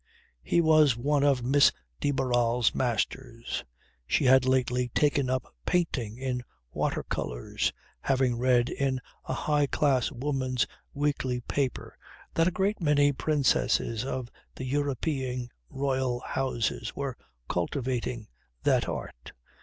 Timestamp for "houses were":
16.21-17.15